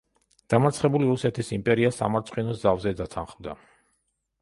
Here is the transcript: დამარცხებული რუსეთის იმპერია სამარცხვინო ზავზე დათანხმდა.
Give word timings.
დამარცხებული 0.53 1.09
რუსეთის 1.09 1.53
იმპერია 1.59 1.93
სამარცხვინო 1.99 2.59
ზავზე 2.65 2.97
დათანხმდა. 3.03 3.59